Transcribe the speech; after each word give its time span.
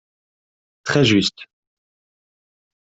Très 0.83 1.03
juste 1.05 1.45